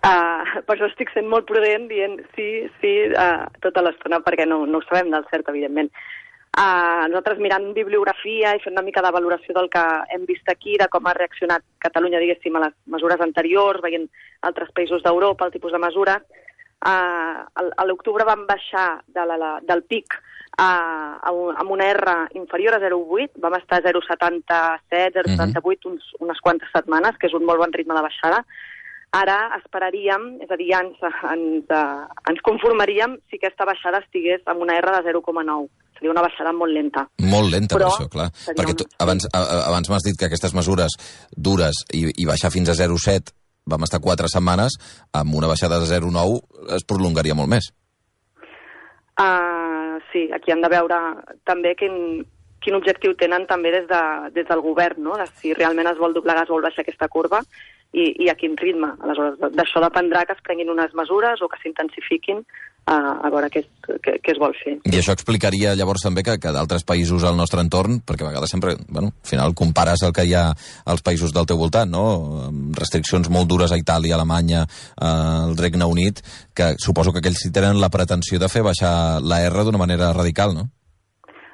Uh, 0.05 0.59
per 0.67 0.75
això 0.75 0.89
estic 0.91 1.09
sent 1.15 1.25
molt 1.31 1.47
prudent 1.49 1.87
dient 1.89 2.19
sí, 2.35 2.49
sí, 2.81 2.91
uh, 3.15 3.47
tota 3.63 3.81
l'estona, 3.81 4.19
perquè 4.21 4.45
no, 4.45 4.65
no 4.69 4.83
ho 4.83 4.85
sabem 4.85 5.09
del 5.15 5.25
cert, 5.31 5.47
evidentment. 5.49 5.89
Uh, 6.55 7.03
nosaltres 7.11 7.41
mirant 7.43 7.65
bibliografia 7.75 8.53
i 8.55 8.61
fent 8.63 8.77
una 8.77 8.83
mica 8.85 9.01
de 9.03 9.09
valoració 9.11 9.51
del 9.57 9.65
que 9.73 9.81
hem 10.15 10.23
vist 10.23 10.47
aquí, 10.47 10.77
de 10.79 10.87
com 10.87 11.03
ha 11.03 11.13
reaccionat 11.17 11.65
Catalunya, 11.83 12.21
diguéssim, 12.23 12.55
a 12.55 12.61
les 12.63 12.75
mesures 12.93 13.19
anteriors, 13.25 13.81
veient 13.83 14.05
altres 14.47 14.71
països 14.77 15.03
d'Europa, 15.03 15.49
el 15.49 15.51
tipus 15.51 15.75
de 15.75 15.83
mesures, 15.83 16.23
uh, 16.87 17.43
a 17.43 17.87
l'octubre 17.89 18.23
vam 18.23 18.47
baixar 18.47 19.01
de 19.11 19.27
la, 19.27 19.35
la, 19.41 19.51
del 19.67 19.83
pic 19.83 20.15
uh, 20.15 21.19
amb 21.27 21.75
una 21.75 21.91
R 21.91 22.17
inferior 22.39 22.79
a 22.79 22.83
0,8, 22.87 23.35
vam 23.43 23.59
estar 23.59 23.83
a 23.83 23.87
0,77, 23.91 25.27
0,78 25.27 25.35
uh 25.35 25.59
-huh. 25.59 25.91
uns, 25.91 26.09
unes 26.23 26.39
quantes 26.39 26.71
setmanes, 26.71 27.17
que 27.19 27.27
és 27.27 27.33
un 27.33 27.43
molt 27.43 27.59
bon 27.59 27.73
ritme 27.73 27.95
de 27.95 28.07
baixada, 28.07 28.45
Ara 29.11 29.55
esperaríem, 29.63 30.41
és 30.41 30.51
a 30.51 30.57
dir, 30.57 30.73
ja 30.73 30.81
ens, 30.83 30.97
ens, 31.31 31.65
uh, 31.71 32.07
ens 32.29 32.41
conformaríem 32.41 33.19
si 33.29 33.37
aquesta 33.37 33.63
baixada 33.65 33.99
estigués 33.99 34.41
amb 34.45 34.61
una 34.61 34.75
R 34.75 34.91
de 34.91 35.11
0,9 35.13 35.69
seria 35.97 36.11
una 36.11 36.23
baixada 36.25 36.53
molt 36.55 36.75
lenta. 36.75 37.05
Molt 37.23 37.51
lenta, 37.53 37.77
Però, 37.77 37.89
per 37.89 37.95
això, 37.95 38.11
clar. 38.11 38.27
Perquè 38.51 38.75
tu, 38.81 38.87
abans, 39.03 39.27
abans 39.31 39.89
m'has 39.91 40.05
dit 40.05 40.19
que 40.19 40.29
aquestes 40.29 40.53
mesures 40.57 40.97
dures 41.31 41.85
i, 41.93 42.05
i 42.11 42.27
baixar 42.29 42.51
fins 42.53 42.71
a 42.71 42.77
0,7 42.77 43.33
vam 43.65 43.85
estar 43.87 44.01
quatre 44.01 44.29
setmanes, 44.29 44.77
amb 45.13 45.33
una 45.33 45.49
baixada 45.49 45.79
de 45.81 45.89
0,9 45.89 46.75
es 46.77 46.85
prolongaria 46.85 47.37
molt 47.37 47.49
més. 47.49 47.71
Uh, 49.15 49.97
sí, 50.11 50.27
aquí 50.35 50.51
hem 50.53 50.61
de 50.61 50.69
veure 50.69 50.99
també 51.47 51.71
quin, 51.79 51.95
quin 52.61 52.77
objectiu 52.77 53.15
tenen 53.17 53.47
també 53.49 53.71
des, 53.73 53.87
de, 53.89 54.01
des 54.35 54.45
del 54.49 54.61
govern, 54.61 55.01
no? 55.07 55.15
de 55.17 55.25
si 55.39 55.55
realment 55.55 55.89
es 55.89 55.97
vol 56.01 56.13
doblegar, 56.13 56.43
es 56.45 56.51
vol 56.51 56.65
baixar 56.65 56.83
aquesta 56.83 57.09
corba, 57.09 57.41
i, 57.95 58.09
i 58.25 58.29
a 58.29 58.35
quin 58.35 58.57
ritme. 58.59 58.91
Aleshores, 59.01 59.39
d'això 59.55 59.81
dependrà 59.83 60.25
que 60.27 60.35
es 60.35 60.43
prenguin 60.45 60.71
unes 60.73 60.93
mesures 60.97 61.41
o 61.41 61.49
que 61.51 61.61
s'intensifiquin 61.61 62.43
a, 62.85 62.95
a 63.25 63.29
veure 63.33 63.49
què, 63.49 63.63
què, 64.03 64.17
què 64.21 64.33
es 64.33 64.39
vol 64.41 64.53
fer. 64.59 64.75
I 64.85 64.99
això 64.99 65.15
explicaria 65.15 65.73
llavors 65.77 66.05
també 66.05 66.23
que, 66.25 66.37
que 66.41 66.53
d'altres 66.53 66.85
països 66.85 67.25
al 67.25 67.37
nostre 67.37 67.63
entorn, 67.63 67.99
perquè 68.05 68.25
a 68.25 68.29
vegades 68.29 68.53
sempre, 68.53 68.75
bueno, 68.87 69.09
al 69.09 69.29
final 69.29 69.55
compares 69.57 70.03
el 70.05 70.13
que 70.13 70.25
hi 70.27 70.35
ha 70.37 70.45
als 70.85 71.05
països 71.05 71.33
del 71.33 71.47
teu 71.49 71.57
voltant, 71.61 71.89
no? 71.89 72.05
Restriccions 72.77 73.29
molt 73.33 73.49
dures 73.49 73.73
a 73.73 73.79
Itàlia, 73.81 74.15
a 74.15 74.19
Alemanya, 74.19 74.65
al 75.01 75.57
Regne 75.57 75.89
Unit, 75.89 76.21
que 76.53 76.75
suposo 76.81 77.13
que 77.13 77.23
aquells 77.23 77.41
sí 77.41 77.51
tenen 77.55 77.81
la 77.81 77.89
pretensió 77.93 78.39
de 78.39 78.51
fer 78.51 78.63
baixar 78.65 79.21
la 79.21 79.41
R 79.47 79.65
d'una 79.65 79.81
manera 79.81 80.13
radical, 80.13 80.53
no? 80.53 80.69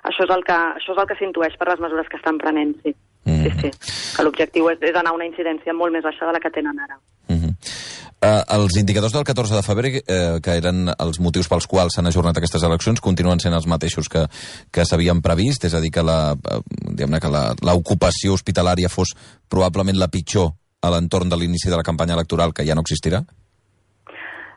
Això 0.08 0.26
és 0.26 0.34
el 0.34 0.44
que, 0.44 0.58
això 0.82 0.96
és 0.96 1.00
el 1.00 1.08
que 1.08 1.18
s'intueix 1.20 1.56
per 1.60 1.70
les 1.70 1.82
mesures 1.84 2.10
que 2.10 2.18
estan 2.18 2.42
prenent, 2.42 2.74
sí. 2.84 2.96
Mm. 3.24 3.44
Sí, 3.44 3.52
sí. 3.62 3.70
Que 4.18 4.26
l'objectiu 4.26 4.68
és, 4.72 4.82
és 4.82 4.98
anar 4.98 5.14
a 5.14 5.18
una 5.20 5.28
incidència 5.30 5.76
molt 5.78 5.94
més 5.94 6.04
baixa 6.04 6.26
de 6.26 6.34
la 6.34 6.42
que 6.42 6.50
tenen 6.52 6.80
ara. 6.80 6.98
Mm 7.30 7.38
-hmm. 7.38 7.81
Uh, 8.22 8.42
els 8.58 8.78
indicadors 8.80 9.14
del 9.14 9.26
14 9.28 9.58
de 9.58 9.64
febrer, 9.66 9.92
uh, 10.02 10.38
que 10.44 10.56
eren 10.62 10.94
els 10.94 11.20
motius 11.20 11.50
pels 11.52 11.68
quals 11.68 11.98
s'han 11.98 12.10
ajornat 12.10 12.38
aquestes 12.38 12.64
eleccions, 12.68 13.02
continuen 13.02 13.42
sent 13.44 13.56
els 13.58 13.68
mateixos 13.68 14.10
que, 14.10 14.26
que 14.72 14.86
s'havien 14.86 15.22
previst, 15.26 15.66
és 15.66 15.76
a 15.76 15.82
dir, 15.84 15.92
que 15.92 16.02
que 16.02 17.30
l'ocupació 17.68 18.34
hospitalària 18.34 18.90
fos 18.90 19.14
probablement 19.50 19.98
la 20.00 20.10
pitjor 20.10 20.52
a 20.82 20.90
l'entorn 20.90 21.30
de 21.30 21.38
l'inici 21.38 21.70
de 21.70 21.78
la 21.78 21.86
campanya 21.86 22.16
electoral, 22.18 22.54
que 22.54 22.66
ja 22.66 22.76
no 22.76 22.82
existirà? 22.82 23.22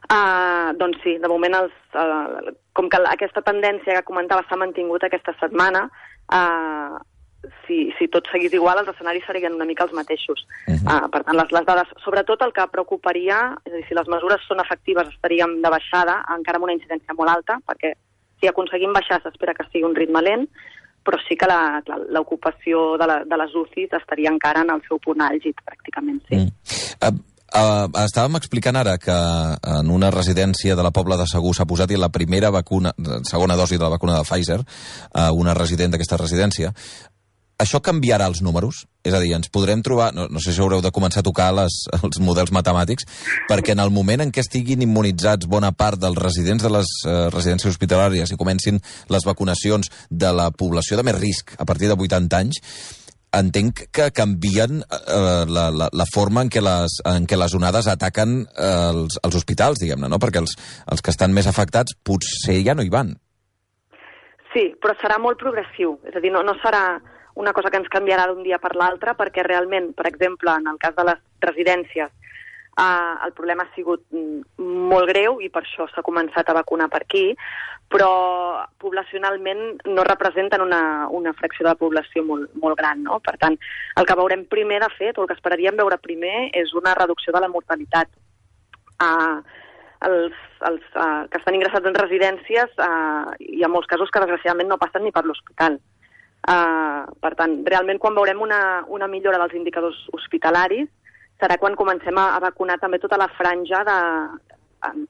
Uh, 0.05 0.73
doncs 0.81 1.01
sí, 1.05 1.17
de 1.21 1.29
moment, 1.29 1.57
els, 1.57 1.75
uh, 1.97 2.53
com 2.77 2.91
que 2.93 3.01
aquesta 3.09 3.43
tendència 3.45 3.97
que 3.99 4.09
comentava 4.09 4.45
s'ha 4.49 4.59
mantingut 4.61 5.05
aquesta 5.07 5.33
setmana, 5.41 5.87
uh, 6.29 7.01
si, 7.67 7.79
si 7.99 8.09
tot 8.13 8.29
seguís 8.33 8.53
igual, 8.57 8.81
els 8.81 8.91
escenaris 8.93 9.25
serien 9.27 9.57
una 9.57 9.67
mica 9.69 9.85
els 9.85 9.95
mateixos. 9.97 10.47
Uh 10.67 10.75
-huh. 10.75 11.05
uh, 11.07 11.11
per 11.11 11.23
tant, 11.25 11.37
les, 11.37 11.51
les 11.53 11.67
dades, 11.67 11.89
sobretot 12.05 12.43
el 12.43 12.53
que 12.53 12.67
preocuparia, 12.73 13.57
és 13.65 13.73
a 13.73 13.77
dir, 13.77 13.87
si 13.89 13.95
les 13.95 14.09
mesures 14.09 14.41
són 14.49 14.61
efectives 14.61 15.09
estaríem 15.09 15.63
de 15.63 15.71
baixada, 15.71 16.25
encara 16.37 16.57
amb 16.57 16.65
una 16.65 16.77
incidència 16.79 17.15
molt 17.19 17.31
alta, 17.31 17.59
perquè 17.67 17.95
si 18.41 18.49
aconseguim 18.49 18.93
baixar 18.93 19.21
s'espera 19.23 19.55
que 19.55 19.67
sigui 19.71 19.85
un 19.85 19.95
ritme 19.95 20.23
lent, 20.23 20.49
però 21.05 21.19
sí 21.29 21.37
que 21.37 21.47
l'ocupació 22.09 22.97
de, 22.97 23.07
la, 23.07 23.25
de 23.25 23.37
les 23.37 23.55
UCIs 23.55 23.93
estaria 23.93 24.31
encara 24.31 24.63
en 24.65 24.71
el 24.71 24.83
seu 24.89 24.99
punt 24.99 25.21
àlgid, 25.21 25.57
pràcticament, 25.65 26.21
sí. 26.29 26.37
Mm. 26.37 26.51
Uh, 27.05 27.35
Uh, 27.55 27.87
estàvem 28.03 28.35
explicant 28.35 28.75
ara 28.75 28.97
que 28.99 29.15
en 29.15 29.91
una 29.95 30.09
residència 30.11 30.75
de 30.75 30.83
la 30.83 30.91
Pobla 30.91 31.15
de 31.21 31.27
Segur 31.31 31.53
s'ha 31.55 31.67
posat 31.71 31.93
i 31.95 31.99
la 32.01 32.09
primera 32.11 32.49
vacuna, 32.51 32.91
segona 33.23 33.55
dosi 33.55 33.79
de 33.79 33.85
la 33.85 33.93
vacuna 33.93 34.17
de 34.17 34.25
Pfizer, 34.27 34.57
uh, 34.59 35.29
una 35.39 35.55
resident 35.55 35.95
d'aquesta 35.95 36.19
residència 36.19 36.73
això 37.65 37.81
canviarà 37.85 38.29
els 38.31 38.43
números? 38.45 38.85
És 39.05 39.13
a 39.13 39.21
dir, 39.21 39.35
ens 39.37 39.51
podrem 39.53 39.83
trobar, 39.85 40.13
no, 40.17 40.27
no 40.33 40.41
sé 40.41 40.55
si 40.55 40.63
haureu 40.63 40.81
de 40.85 40.93
començar 40.95 41.21
a 41.21 41.27
tocar 41.27 41.51
les, 41.57 41.83
els 41.99 42.21
models 42.25 42.53
matemàtics, 42.55 43.09
perquè 43.51 43.75
en 43.75 43.83
el 43.85 43.93
moment 43.95 44.25
en 44.25 44.33
què 44.33 44.45
estiguin 44.45 44.85
immunitzats 44.87 45.49
bona 45.51 45.73
part 45.77 46.01
dels 46.01 46.21
residents 46.21 46.65
de 46.65 46.73
les 46.73 46.93
uh, 47.05 47.29
residències 47.35 47.75
hospitalàries 47.75 48.33
i 48.33 48.41
comencin 48.41 48.81
les 49.13 49.27
vacunacions 49.27 49.91
de 50.11 50.33
la 50.33 50.51
població 50.53 51.01
de 51.01 51.07
més 51.07 51.19
risc 51.19 51.57
a 51.59 51.67
partir 51.69 51.91
de 51.91 51.99
80 51.99 52.41
anys, 52.45 52.61
entenc 53.35 53.87
que 53.95 54.11
canvien 54.15 54.81
uh, 54.85 55.43
la, 55.51 55.69
la, 55.75 55.91
la 55.91 56.07
forma 56.13 56.45
en 56.45 56.53
què, 56.53 56.63
les, 56.65 57.01
en 57.11 57.27
què 57.27 57.39
les 57.41 57.57
onades 57.59 57.89
ataquen 57.91 58.39
uh, 58.45 58.71
els, 58.93 59.19
els 59.27 59.41
hospitals, 59.41 59.83
diguem-ne, 59.83 60.11
no? 60.11 60.21
perquè 60.23 60.43
els, 60.43 60.57
els 60.91 61.03
que 61.03 61.13
estan 61.15 61.35
més 61.35 61.51
afectats 61.51 61.97
potser 62.07 62.61
ja 62.67 62.77
no 62.79 62.87
hi 62.87 62.93
van. 62.95 63.17
Sí, 64.55 64.69
però 64.79 64.95
serà 65.01 65.19
molt 65.19 65.41
progressiu. 65.41 65.97
És 66.07 66.15
a 66.15 66.23
dir, 66.23 66.31
no, 66.31 66.45
no 66.47 66.55
serà 66.63 66.85
una 67.35 67.53
cosa 67.53 67.71
que 67.71 67.81
ens 67.83 67.91
canviarà 67.91 68.29
d'un 68.31 68.43
dia 68.47 68.61
per 68.63 68.75
l'altre, 68.79 69.15
perquè 69.19 69.43
realment, 69.47 69.93
per 69.95 70.07
exemple, 70.11 70.53
en 70.55 70.71
el 70.71 70.79
cas 70.79 70.95
de 70.97 71.05
les 71.09 71.23
residències, 71.43 72.11
eh, 72.79 73.15
el 73.27 73.33
problema 73.33 73.65
ha 73.65 73.75
sigut 73.75 74.05
mm, 74.11 74.67
molt 74.91 75.09
greu 75.11 75.41
i 75.43 75.51
per 75.51 75.65
això 75.65 75.89
s'ha 75.91 76.05
començat 76.07 76.49
a 76.49 76.57
vacunar 76.61 76.89
per 76.93 77.03
aquí, 77.03 77.27
però 77.91 78.65
poblacionalment 78.81 79.83
no 79.87 80.05
representen 80.07 80.63
una, 80.65 81.07
una 81.11 81.35
fracció 81.37 81.65
de 81.65 81.73
la 81.73 81.81
població 81.81 82.25
molt, 82.27 82.55
molt 82.61 82.79
gran. 82.79 83.03
No? 83.07 83.21
Per 83.23 83.37
tant, 83.39 83.59
el 84.01 84.09
que 84.09 84.19
veurem 84.19 84.47
primer, 84.51 84.81
de 84.83 84.91
fet, 84.97 85.19
o 85.19 85.25
el 85.25 85.31
que 85.31 85.37
esperaríem 85.39 85.77
veure 85.79 86.01
primer, 86.03 86.49
és 86.57 86.75
una 86.75 86.95
reducció 86.99 87.35
de 87.35 87.45
la 87.45 87.51
mortalitat. 87.53 88.11
Uh, 89.03 89.43
els, 90.09 90.35
els 90.69 90.85
uh, 90.97 91.27
que 91.31 91.39
estan 91.41 91.57
ingressats 91.59 91.87
en 91.91 91.97
residències, 91.99 92.75
uh, 92.83 93.35
hi 93.39 93.63
ha 93.63 93.71
molts 93.71 93.91
casos 93.91 94.11
que 94.11 94.23
desgraciadament 94.23 94.71
no 94.73 94.81
passen 94.81 95.05
ni 95.05 95.15
per 95.15 95.25
l'hospital. 95.27 95.79
Uh, 96.45 97.09
per 97.25 97.33
tant, 97.39 97.63
realment 97.65 97.99
quan 97.99 98.15
veurem 98.15 98.43
una, 98.45 98.85
una 98.93 99.09
millora 99.09 99.39
dels 99.41 99.55
indicadors 99.57 99.97
hospitalaris 100.13 100.91
serà 101.41 101.57
quan 101.59 101.75
comencem 101.75 102.19
a, 102.21 102.35
a 102.37 102.41
vacunar 102.43 102.77
també 102.79 102.99
tota 103.01 103.17
la 103.17 103.31
franja 103.33 103.81
de, 103.89 104.01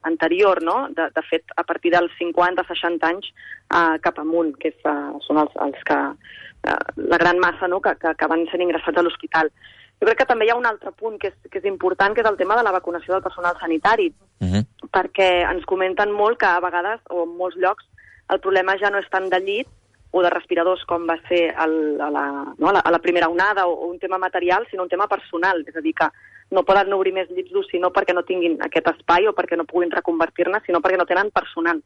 anterior, 0.01 0.61
no? 0.63 0.87
De, 0.89 1.09
de 1.15 1.23
fet, 1.29 1.43
a 1.57 1.63
partir 1.63 1.91
dels 1.93 2.11
50-60 2.19 3.07
anys 3.09 3.31
uh, 3.73 3.97
cap 4.01 4.19
amunt, 4.21 4.53
que 4.61 4.71
és, 4.71 4.77
uh, 4.87 5.15
són 5.25 5.41
els, 5.41 5.55
els 5.65 5.81
que, 5.87 5.97
uh, 6.15 6.77
la 7.11 7.19
gran 7.21 7.39
massa 7.43 7.69
no? 7.71 7.81
que, 7.83 7.95
que, 8.01 8.13
que 8.17 8.29
van 8.31 8.45
ser 8.51 8.61
ingressats 8.63 9.01
a 9.01 9.05
l'hospital. 9.05 9.51
Jo 9.99 10.09
crec 10.09 10.21
que 10.21 10.29
també 10.29 10.47
hi 10.47 10.51
ha 10.53 10.59
un 10.59 10.67
altre 10.67 10.91
punt 10.99 11.17
que 11.19 11.31
és, 11.31 11.37
que 11.51 11.61
és 11.61 11.67
important, 11.69 12.15
que 12.15 12.23
és 12.23 12.29
el 12.29 12.39
tema 12.39 12.57
de 12.59 12.65
la 12.67 12.73
vacunació 12.75 13.15
del 13.15 13.23
personal 13.23 13.57
sanitari, 13.59 14.11
uh 14.41 14.47
-huh. 14.47 14.63
perquè 14.91 15.29
ens 15.51 15.65
comenten 15.65 16.11
molt 16.11 16.39
que 16.39 16.45
a 16.47 16.59
vegades, 16.59 16.99
o 17.09 17.23
en 17.23 17.37
molts 17.37 17.57
llocs, 17.57 17.85
el 18.29 18.39
problema 18.39 18.77
ja 18.77 18.89
no 18.89 18.99
és 18.99 19.09
tant 19.09 19.29
de 19.29 19.39
llit 19.39 19.67
o 20.15 20.21
de 20.23 20.29
respiradors 20.31 20.85
com 20.87 21.03
va 21.09 21.17
ser 21.27 21.49
el, 21.51 21.73
a, 21.99 22.07
la, 22.07 22.23
no, 22.55 22.69
a, 22.69 22.73
la, 22.77 22.79
a 22.79 22.91
la 22.93 23.01
primera 23.03 23.27
onada 23.27 23.65
o, 23.67 23.73
o 23.73 23.89
un 23.91 23.99
tema 23.99 24.17
material, 24.17 24.63
sinó 24.69 24.85
un 24.85 24.91
tema 24.91 25.09
personal. 25.11 25.59
És 25.67 25.75
a 25.75 25.83
dir, 25.83 25.91
que 25.97 26.07
no 26.55 26.63
poden 26.63 26.93
obrir 26.95 27.11
més 27.15 27.27
llits 27.35 27.51
d'UCI 27.51 27.81
no 27.83 27.91
perquè 27.91 28.15
no 28.15 28.23
tinguin 28.23 28.55
aquest 28.63 28.87
espai 28.93 29.27
o 29.27 29.33
perquè 29.35 29.57
no 29.59 29.67
puguin 29.67 29.91
reconvertir-ne, 29.91 30.61
sinó 30.63 30.79
perquè 30.79 31.01
no 31.01 31.07
tenen 31.09 31.33
personal 31.35 31.81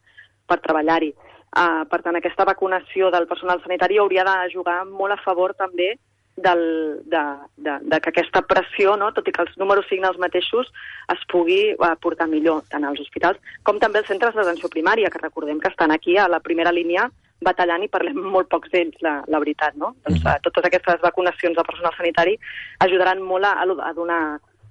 per 0.46 0.60
treballar-hi. 0.62 1.10
Uh, 1.50 1.88
per 1.90 2.04
tant, 2.06 2.20
aquesta 2.20 2.46
vacunació 2.46 3.10
del 3.10 3.26
personal 3.26 3.64
sanitari 3.64 3.98
hauria 3.98 4.28
de 4.28 4.36
jugar 4.54 4.84
molt 4.86 5.16
a 5.16 5.22
favor 5.24 5.56
també 5.58 5.96
del, 6.38 6.62
de, 7.10 7.24
de, 7.58 7.80
de 7.90 8.00
que 8.00 8.12
aquesta 8.14 8.44
pressió, 8.46 8.94
no, 9.02 9.10
tot 9.16 9.26
i 9.28 9.34
que 9.34 9.42
els 9.42 9.58
números 9.58 9.90
siguin 9.90 10.06
els 10.06 10.20
mateixos, 10.22 10.70
es 11.16 11.26
pugui 11.34 11.74
uh, 11.74 11.96
portar 11.98 12.30
millor 12.30 12.62
tant 12.70 12.86
als 12.86 13.02
hospitals 13.02 13.42
com 13.66 13.82
també 13.82 14.04
als 14.04 14.14
centres 14.14 14.38
d'atenció 14.38 14.70
primària, 14.70 15.10
que 15.10 15.24
recordem 15.24 15.58
que 15.58 15.74
estan 15.74 15.98
aquí 15.98 16.20
a 16.22 16.30
la 16.30 16.44
primera 16.46 16.76
línia 16.76 17.10
batallant 17.46 17.84
i 17.86 17.92
parlem 17.92 18.20
molt 18.34 18.50
pocs 18.52 18.72
d'ells, 18.74 19.00
la, 19.06 19.20
la 19.32 19.40
veritat, 19.42 19.78
no? 19.80 19.94
Doncs 20.08 20.26
uh, 20.26 20.38
totes 20.46 20.68
aquestes 20.68 21.02
vacunacions 21.04 21.56
del 21.56 21.68
personal 21.68 21.96
sanitari 21.96 22.36
ajudaran 22.86 23.24
molt 23.24 23.48
a, 23.48 23.56
a 23.64 23.94
donar, 23.96 24.22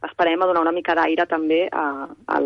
esperem, 0.09 0.43
a 0.43 0.51
donar 0.51 0.67
una 0.67 0.75
mica 0.77 0.97
d'aire 0.99 1.27
també 1.31 1.65
a, 1.73 1.87
a, 2.29 2.41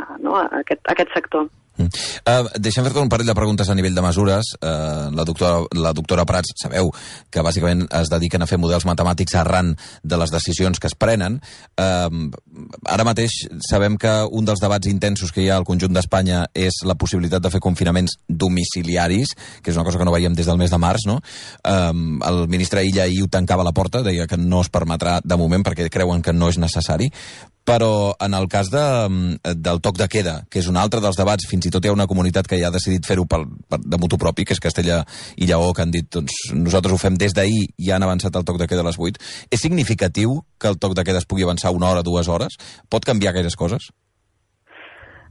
a, 0.00 0.06
no, 0.22 0.36
a, 0.40 0.46
aquest, 0.62 0.82
a 0.86 0.96
aquest 0.96 1.12
sector. 1.16 1.50
Uh, 1.76 2.46
deixem 2.58 2.84
fer-te 2.86 3.00
un 3.02 3.10
parell 3.12 3.28
de 3.28 3.36
preguntes 3.36 3.68
a 3.68 3.76
nivell 3.76 3.94
de 3.96 4.04
mesures. 4.04 4.52
Uh, 4.60 5.12
la, 5.16 5.24
doctora, 5.28 5.60
la 5.76 5.92
doctora 5.96 6.24
Prats, 6.28 6.54
sabeu 6.60 6.90
que 7.32 7.44
bàsicament 7.44 7.84
es 8.00 8.10
dediquen 8.12 8.42
a 8.42 8.48
fer 8.48 8.58
models 8.60 8.86
matemàtics 8.88 9.36
arran 9.36 9.74
de 10.02 10.20
les 10.20 10.32
decisions 10.32 10.80
que 10.80 10.88
es 10.90 10.96
prenen. 10.98 11.38
Uh, 11.76 12.30
ara 12.88 13.06
mateix 13.08 13.42
sabem 13.68 13.98
que 14.00 14.14
un 14.32 14.48
dels 14.48 14.62
debats 14.62 14.88
intensos 14.90 15.32
que 15.34 15.44
hi 15.44 15.50
ha 15.50 15.58
al 15.60 15.68
conjunt 15.68 15.94
d'Espanya 15.96 16.46
és 16.56 16.80
la 16.88 16.96
possibilitat 16.98 17.44
de 17.44 17.52
fer 17.52 17.62
confinaments 17.64 18.16
domiciliaris, 18.28 19.34
que 19.62 19.72
és 19.72 19.76
una 19.76 19.84
cosa 19.84 20.00
que 20.00 20.08
no 20.08 20.14
veiem 20.14 20.36
des 20.36 20.48
del 20.48 20.60
mes 20.60 20.72
de 20.72 20.80
març, 20.80 21.06
no? 21.10 21.20
Uh, 21.60 21.92
el 22.26 22.46
ministre 22.52 22.84
Illa 22.86 23.04
ahir 23.04 23.22
ho 23.24 23.30
tancava 23.32 23.66
la 23.66 23.74
porta, 23.76 24.04
deia 24.06 24.26
que 24.30 24.40
no 24.40 24.62
es 24.64 24.72
permetrà 24.72 25.20
de 25.24 25.38
moment 25.38 25.64
perquè 25.66 25.90
creuen 25.92 26.24
que 26.24 26.32
no 26.32 26.48
és 26.52 26.60
necessari, 26.62 27.10
però 27.66 28.14
en 28.22 28.34
el 28.38 28.46
cas 28.48 28.70
de, 28.70 28.84
del 29.58 29.80
toc 29.82 29.98
de 29.98 30.06
queda, 30.08 30.36
que 30.50 30.60
és 30.62 30.68
un 30.70 30.78
altre 30.78 31.02
dels 31.02 31.18
debats, 31.18 31.48
fins 31.50 31.66
i 31.66 31.72
tot 31.74 31.84
hi 31.84 31.90
ha 31.90 31.96
una 31.96 32.06
comunitat 32.06 32.46
que 32.46 32.60
ja 32.60 32.70
ha 32.70 32.74
decidit 32.74 33.08
fer-ho 33.08 33.26
de 33.26 33.98
mutu 33.98 34.20
propi, 34.22 34.46
que 34.46 34.54
és 34.54 34.62
Castella 34.62 35.02
i 35.34 35.50
Lleó, 35.50 35.72
que 35.74 35.82
han 35.82 35.94
dit 35.94 36.06
doncs, 36.14 36.38
nosaltres 36.54 36.94
ho 36.94 37.00
fem 37.02 37.18
des 37.18 37.34
d'ahir 37.34 37.66
i 37.82 37.90
han 37.90 38.06
avançat 38.06 38.38
el 38.38 38.46
toc 38.46 38.62
de 38.62 38.70
queda 38.70 38.86
a 38.86 38.88
les 38.88 39.00
8. 39.02 39.18
És 39.50 39.66
significatiu 39.66 40.38
que 40.62 40.70
el 40.70 40.78
toc 40.78 40.94
de 40.94 41.04
queda 41.04 41.18
es 41.18 41.26
pugui 41.26 41.42
avançar 41.42 41.74
una 41.74 41.90
hora, 41.90 42.06
dues 42.06 42.30
hores? 42.30 42.54
Pot 42.88 43.04
canviar 43.04 43.34
gaires 43.34 43.58
coses? 43.58 43.90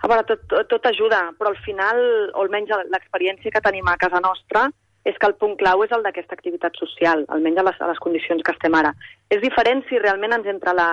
A 0.04 0.12
veure, 0.12 0.28
tot, 0.28 0.44
tot, 0.52 0.68
tot 0.70 0.92
ajuda, 0.92 1.32
però 1.40 1.54
al 1.54 1.62
final, 1.64 2.02
o 2.36 2.44
almenys 2.44 2.76
l'experiència 2.92 3.50
que 3.54 3.64
tenim 3.64 3.88
a 3.88 3.96
casa 3.98 4.20
nostra, 4.22 4.68
és 5.06 5.18
que 5.22 5.28
el 5.30 5.36
punt 5.38 5.54
clau 5.60 5.84
és 5.86 5.92
el 5.94 6.04
d'aquesta 6.06 6.34
activitat 6.34 6.78
social, 6.82 7.24
almenys 7.30 7.62
a 7.62 7.66
les, 7.68 7.82
a 7.82 7.90
les 7.92 8.02
condicions 8.02 8.42
que 8.42 8.54
estem 8.56 8.74
ara. 8.74 8.92
És 9.30 9.42
diferent 9.44 9.84
si 9.86 10.02
realment 10.02 10.34
ens 10.34 10.50
entra 10.50 10.74
la, 10.74 10.90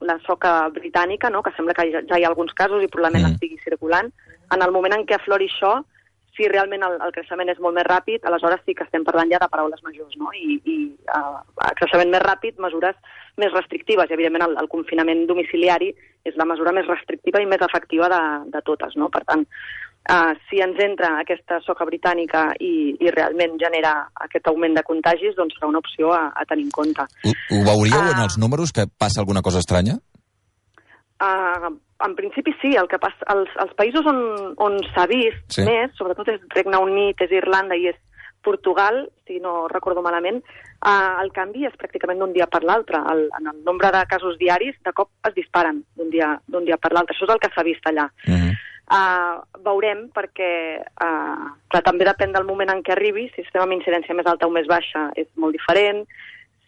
la 0.00 0.16
soca 0.26 0.54
britànica, 0.72 1.28
no? 1.30 1.42
que 1.44 1.52
sembla 1.56 1.76
que 1.76 1.90
ja, 1.92 2.00
ja 2.08 2.18
hi 2.18 2.24
ha 2.24 2.30
alguns 2.32 2.56
casos 2.56 2.80
i 2.80 2.88
probablement 2.88 3.28
mm. 3.28 3.36
estigui 3.36 3.60
circulant. 3.60 4.08
En 4.56 4.64
el 4.64 4.72
moment 4.72 4.96
en 4.96 5.04
què 5.08 5.18
aflori 5.18 5.50
això, 5.52 5.74
si 6.32 6.48
realment 6.48 6.84
el, 6.86 6.96
el 7.04 7.12
creixement 7.12 7.52
és 7.52 7.60
molt 7.60 7.76
més 7.76 7.84
ràpid, 7.84 8.24
aleshores 8.24 8.62
sí 8.64 8.72
que 8.76 8.86
estem 8.86 9.04
parlant 9.04 9.28
ja 9.28 9.40
de 9.42 9.50
paraules 9.52 9.84
majors, 9.84 10.16
no? 10.16 10.32
I, 10.32 10.56
i 10.64 10.76
uh, 11.12 11.42
creixement 11.76 12.12
més 12.14 12.24
ràpid, 12.24 12.56
mesures 12.62 12.96
més 13.36 13.52
restrictives, 13.52 14.08
i 14.08 14.16
evidentment 14.16 14.46
el, 14.48 14.56
el 14.62 14.70
confinament 14.72 15.26
domiciliari 15.28 15.92
és 16.24 16.40
la 16.40 16.48
mesura 16.48 16.72
més 16.72 16.88
restrictiva 16.88 17.42
i 17.42 17.48
més 17.50 17.60
efectiva 17.68 18.08
de, 18.12 18.22
de 18.54 18.64
totes, 18.64 18.96
no? 18.96 19.10
Per 19.12 19.24
tant, 19.28 19.44
Uh, 20.02 20.34
si 20.50 20.58
ens 20.58 20.78
entra 20.82 21.12
aquesta 21.20 21.60
soca 21.62 21.86
britànica 21.86 22.48
i, 22.58 22.90
i 22.98 23.10
realment 23.14 23.54
genera 23.60 23.92
aquest 24.24 24.48
augment 24.50 24.74
de 24.74 24.82
contagis, 24.82 25.36
doncs 25.36 25.54
serà 25.54 25.68
una 25.70 25.78
opció 25.78 26.10
a, 26.10 26.24
a 26.34 26.42
tenir 26.50 26.64
en 26.66 26.72
compte. 26.74 27.04
Ho, 27.22 27.30
ho 27.30 27.60
veuríeu 27.68 28.00
uh, 28.00 28.08
en 28.10 28.22
els 28.24 28.34
números, 28.42 28.74
que 28.74 28.88
passa 28.98 29.22
alguna 29.22 29.44
cosa 29.46 29.62
estranya? 29.62 30.00
Uh, 31.22 31.70
en 32.02 32.16
principi 32.18 32.50
sí, 32.58 32.72
el 32.74 32.88
que 32.90 32.98
passa, 32.98 33.22
els, 33.30 33.52
els 33.62 33.76
països 33.78 34.08
on, 34.10 34.18
on 34.58 34.80
s'ha 34.90 35.06
vist 35.06 35.54
sí. 35.54 35.62
més, 35.68 35.94
sobretot 35.94 36.32
és 36.34 36.42
Regne 36.56 36.82
Unit, 36.82 37.22
és 37.22 37.36
Irlanda 37.38 37.78
i 37.78 37.86
és 37.92 38.00
Portugal, 38.42 39.04
si 39.30 39.38
no 39.38 39.68
recordo 39.70 40.02
malament, 40.02 40.42
uh, 40.82 41.22
el 41.22 41.30
canvi 41.30 41.68
és 41.70 41.78
pràcticament 41.78 42.18
d'un 42.18 42.34
dia 42.34 42.50
per 42.50 42.64
l'altre. 42.66 42.98
En 43.06 43.46
el 43.54 43.62
nombre 43.62 43.94
de 43.94 44.02
casos 44.10 44.34
diaris, 44.42 44.74
de 44.82 44.96
cop 44.98 45.14
es 45.30 45.38
disparen 45.38 45.78
d'un 45.94 46.10
dia, 46.10 46.34
dia 46.66 46.80
per 46.82 46.90
l'altre. 46.90 47.14
Això 47.14 47.30
és 47.30 47.34
el 47.36 47.42
que 47.46 47.54
s'ha 47.54 47.66
vist 47.70 47.86
allà. 47.86 48.10
Uh 48.26 48.34
mhm. 48.34 48.42
-huh. 48.50 48.58
Uh, 48.92 49.40
veurem 49.64 50.02
perquè 50.12 50.50
uh, 50.84 51.44
clar, 51.72 51.80
també 51.86 52.04
depèn 52.04 52.34
del 52.34 52.44
moment 52.44 52.68
en 52.68 52.82
què 52.84 52.92
arribi, 52.92 53.30
si 53.32 53.40
estem 53.40 53.62
amb 53.62 53.72
incidència 53.72 54.12
més 54.12 54.28
alta 54.28 54.44
o 54.44 54.52
més 54.52 54.68
baixa 54.68 55.06
és 55.16 55.30
molt 55.40 55.56
diferent, 55.56 56.02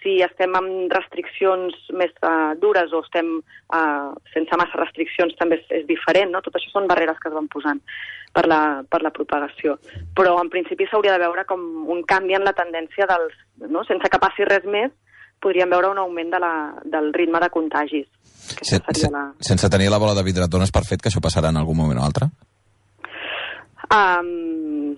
si 0.04 0.18
estem 0.24 0.52
amb 0.56 0.92
restriccions 0.92 1.76
més 1.96 2.12
uh, 2.24 2.52
dures 2.60 2.92
o 2.92 3.02
estem 3.04 3.30
uh, 3.40 4.12
sense 4.32 4.56
massa 4.60 4.80
restriccions 4.80 5.36
també 5.40 5.58
és, 5.60 5.68
és 5.80 5.86
diferent, 5.88 6.32
no? 6.32 6.40
Tot 6.44 6.56
això 6.56 6.72
són 6.72 6.88
barreres 6.88 7.20
que 7.20 7.28
es 7.28 7.36
van 7.36 7.48
posant 7.52 7.80
per 8.36 8.44
la, 8.50 8.60
per 8.88 9.00
la 9.04 9.12
propagació. 9.14 9.78
Però 10.16 10.36
en 10.42 10.52
principi 10.52 10.88
s'hauria 10.88 11.16
de 11.16 11.24
veure 11.24 11.46
com 11.48 11.64
un 11.92 12.04
canvi 12.08 12.36
en 12.36 12.44
la 12.48 12.56
tendència 12.56 13.08
dels... 13.10 13.36
No? 13.68 13.84
Sense 13.88 14.10
que 14.10 14.20
passi 14.20 14.48
res 14.48 14.64
més, 14.68 14.92
podríem 15.44 15.70
veure 15.70 15.92
un 15.92 16.00
augment 16.02 16.32
de 16.32 16.40
la, 16.42 16.54
del 16.96 17.12
ritme 17.14 17.40
de 17.42 17.50
contagis. 17.52 18.08
Se, 18.44 18.80
se, 18.80 19.10
la... 19.12 19.26
Sense 19.40 19.70
tenir 19.72 19.90
la 19.92 20.00
bola 20.00 20.16
de 20.16 20.24
vidre, 20.24 20.48
dones 20.50 20.72
per 20.72 20.84
fet 20.88 21.04
que 21.04 21.12
això 21.12 21.22
passarà 21.24 21.52
en 21.52 21.60
algun 21.60 21.78
moment 21.78 22.00
o 22.00 22.04
altre? 22.04 22.28
Um, 23.94 24.96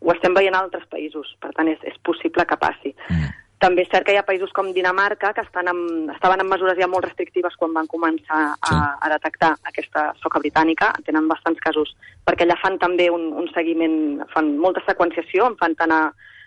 ho 0.00 0.12
estem 0.14 0.36
veient 0.36 0.54
a 0.54 0.62
altres 0.64 0.86
països, 0.92 1.34
per 1.42 1.52
tant 1.56 1.68
és, 1.72 1.82
és 1.88 1.98
possible 2.06 2.46
que 2.48 2.58
passi. 2.60 2.94
Mm. 3.08 3.34
També 3.64 3.86
és 3.86 3.88
cert 3.88 4.04
que 4.04 4.12
hi 4.12 4.18
ha 4.20 4.24
països 4.26 4.52
com 4.52 4.68
Dinamarca 4.76 5.30
que 5.32 5.42
estan 5.46 5.70
amb, 5.72 6.10
estaven 6.12 6.42
en 6.44 6.48
mesures 6.50 6.76
ja 6.76 6.88
molt 6.92 7.06
restrictives 7.08 7.56
quan 7.56 7.72
van 7.72 7.88
començar 7.88 8.40
a, 8.52 8.56
sí. 8.68 8.76
a 8.76 9.10
detectar 9.14 9.54
aquesta 9.70 10.10
soca 10.20 10.42
britànica. 10.42 10.90
Tenen 11.06 11.28
bastants 11.30 11.62
casos, 11.64 11.94
perquè 12.28 12.44
allà 12.44 12.58
fan 12.60 12.76
també 12.82 13.08
un, 13.12 13.30
un 13.32 13.48
seguiment, 13.54 13.96
fan 14.34 14.52
molta 14.60 14.84
seqüenciació, 14.84 15.48
en 15.48 15.56
fan 15.60 15.76
tant 15.80 15.94
a, 15.96 16.02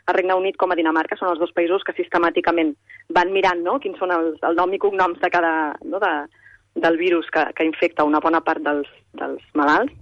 a 0.06 0.14
Regne 0.14 0.36
Unit 0.36 0.58
com 0.58 0.72
a 0.72 0.76
Dinamarca, 0.76 1.18
són 1.20 1.32
els 1.32 1.40
dos 1.40 1.54
països 1.56 1.84
que 1.86 1.96
sistemàticament 1.98 2.76
van 3.16 3.32
mirant 3.34 3.64
no? 3.64 3.80
quins 3.80 3.98
són 4.00 4.12
els, 4.12 4.38
el 4.44 4.56
nom 4.56 4.74
i 4.74 4.80
cognoms 4.82 5.20
de 5.22 5.30
cada, 5.30 5.54
no? 5.86 6.00
de, 6.00 6.14
del 6.76 6.98
virus 6.98 7.30
que, 7.34 7.46
que 7.56 7.68
infecta 7.68 8.08
una 8.08 8.22
bona 8.24 8.42
part 8.42 8.64
dels, 8.66 8.90
dels 9.14 9.44
malalts, 9.54 9.94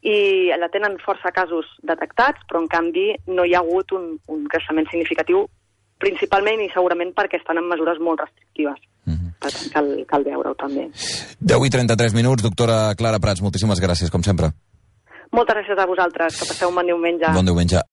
i 0.00 0.48
allà 0.54 0.70
tenen 0.72 0.96
força 1.04 1.32
casos 1.34 1.66
detectats, 1.84 2.40
però 2.48 2.62
en 2.62 2.68
canvi 2.72 3.10
no 3.28 3.44
hi 3.44 3.54
ha 3.54 3.60
hagut 3.60 3.92
un, 3.92 4.14
un 4.32 4.46
creixement 4.48 4.88
significatiu, 4.88 5.44
principalment 6.00 6.62
i 6.64 6.70
segurament 6.72 7.12
perquè 7.16 7.40
estan 7.40 7.60
en 7.60 7.68
mesures 7.68 8.00
molt 8.00 8.22
restrictives. 8.24 8.80
Mm 9.04 9.12
-hmm. 9.12 9.30
Per 9.40 9.50
tant, 9.52 9.72
cal, 9.74 9.86
cal 10.06 10.24
veure-ho 10.24 10.54
també. 10.54 10.88
10 11.40 11.66
i 11.66 11.70
33 11.70 12.14
minuts, 12.14 12.42
doctora 12.42 12.94
Clara 12.96 13.18
Prats, 13.18 13.42
moltíssimes 13.42 13.80
gràcies, 13.80 14.10
com 14.10 14.22
sempre. 14.22 14.52
Moltes 15.32 15.56
gràcies 15.56 15.78
a 15.78 15.86
vosaltres, 15.86 16.40
que 16.40 16.46
passeu 16.46 16.68
un 16.68 16.74
bon 16.74 16.86
diumenge. 16.86 17.26
Bon 17.34 17.44
diumenge. 17.44 17.80